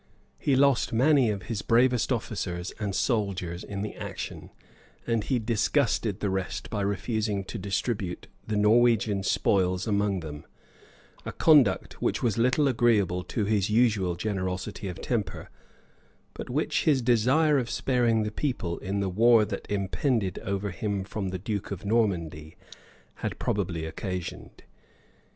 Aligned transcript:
He 0.39 0.55
lost 0.55 0.91
many 0.91 1.29
of 1.29 1.43
his 1.43 1.61
bravest 1.61 2.11
officers 2.11 2.71
and 2.79 2.95
soldiers 2.95 3.63
in 3.63 3.83
the 3.83 3.93
action, 3.93 4.49
and 5.05 5.23
he 5.23 5.37
disgusted 5.37 6.21
the 6.21 6.29
rest 6.31 6.71
by 6.71 6.81
refusing 6.81 7.43
to 7.43 7.59
distribute 7.59 8.25
the 8.47 8.55
Norwegian 8.57 9.21
spoils 9.21 9.85
among 9.85 10.21
them; 10.21 10.43
a 11.23 11.31
conduct 11.31 12.01
which 12.01 12.23
was 12.23 12.39
little 12.39 12.67
agreeable 12.67 13.23
to 13.25 13.45
his 13.45 13.69
usual 13.69 14.15
generosity 14.15 14.87
of 14.87 14.99
temper, 15.01 15.51
but 16.33 16.49
which 16.49 16.85
his 16.85 17.03
desire 17.03 17.59
of 17.59 17.69
sparing 17.69 18.23
the 18.23 18.31
people, 18.31 18.79
in 18.79 19.01
the 19.01 19.07
war 19.09 19.45
that 19.45 19.69
impended 19.69 20.39
over 20.39 20.71
him 20.71 21.03
from 21.03 21.27
the 21.29 21.37
duke 21.37 21.69
of 21.69 21.85
Normandy, 21.85 22.55
had 23.17 23.37
probably 23.37 23.85
occasioned. 23.85 24.63